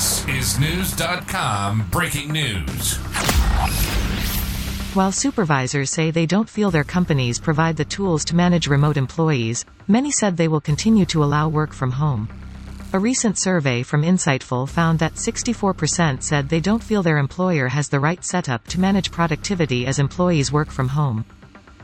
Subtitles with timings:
[0.00, 2.94] This is Knewz.com breaking news.
[4.94, 9.66] While supervisors say they don't feel their companies provide the tools to manage remote employees,
[9.88, 12.30] many said they will continue to allow work from home.
[12.94, 17.90] A recent survey from Insightful found that 64% said they don't feel their employer has
[17.90, 21.26] the right setup to manage productivity as employees work from home.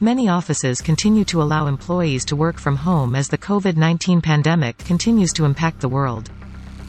[0.00, 5.32] Many offices continue to allow employees to work from home as the COVID-19 pandemic continues
[5.32, 6.30] to impact the world.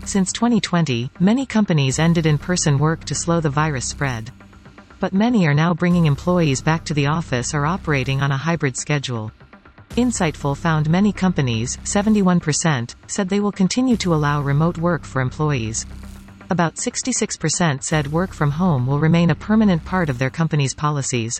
[0.05, 4.31] Since 2020, many companies ended in-person work to slow the virus spread.
[4.99, 8.75] But many are now bringing employees back to the office or operating on a hybrid
[8.77, 9.31] schedule.
[9.91, 15.85] Insightful found many companies, 71%, said they will continue to allow remote work for employees.
[16.49, 21.39] About 66% said work from home will remain a permanent part of their company's policies.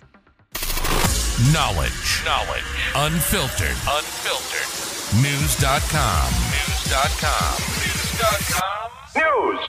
[1.52, 2.24] Knowledge.
[2.24, 2.64] Knowledge.
[2.94, 3.76] Unfiltered.
[3.88, 4.68] Unfiltered.
[5.20, 6.32] Knewz.com.
[6.32, 7.54] Knewz.com.
[7.62, 7.93] Knewz.com.
[9.16, 9.68] News.